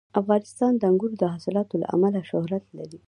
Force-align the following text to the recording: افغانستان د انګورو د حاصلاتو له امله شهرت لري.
افغانستان 0.21 0.71
د 0.77 0.81
انګورو 0.89 1.15
د 1.19 1.23
حاصلاتو 1.33 1.75
له 1.81 1.87
امله 1.95 2.19
شهرت 2.29 2.63
لري. 2.77 2.99